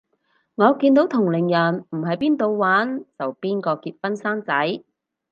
[0.55, 4.83] 我見到同齡人唔係邊到玩就邊個結婚生仔